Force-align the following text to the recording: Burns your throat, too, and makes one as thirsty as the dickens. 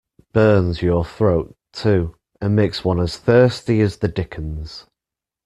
Burns 0.33 0.81
your 0.81 1.05
throat, 1.05 1.55
too, 1.73 2.15
and 2.41 2.55
makes 2.55 2.83
one 2.83 2.99
as 2.99 3.17
thirsty 3.17 3.81
as 3.81 3.97
the 3.97 4.07
dickens. 4.07 4.87